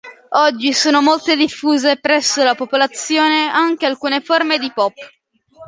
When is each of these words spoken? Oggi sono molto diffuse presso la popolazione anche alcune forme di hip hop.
Oggi 0.37 0.73
sono 0.73 0.99
molto 1.03 1.35
diffuse 1.35 1.99
presso 1.99 2.43
la 2.43 2.55
popolazione 2.55 3.47
anche 3.49 3.85
alcune 3.85 4.19
forme 4.21 4.57
di 4.57 4.65
hip 4.65 4.77
hop. 4.77 4.93